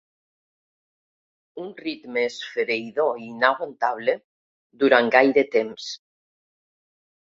[1.65, 4.19] Un ritme esfereïdor i inaguantable
[4.85, 5.97] durant gaire temps.